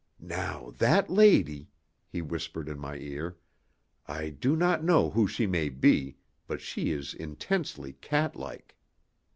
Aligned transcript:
"Now, 0.19 0.73
that 0.79 1.11
lady," 1.11 1.69
he 2.09 2.23
whispered 2.23 2.67
in 2.67 2.79
my 2.79 2.97
ear 2.97 3.37
"I 4.07 4.31
don't 4.31 4.83
know 4.83 5.11
who 5.11 5.27
she 5.27 5.45
may 5.45 5.69
be, 5.69 6.17
but 6.47 6.59
she 6.59 6.89
is 6.89 7.13
intensely 7.13 7.93
cat 7.93 8.35
like. 8.35 8.75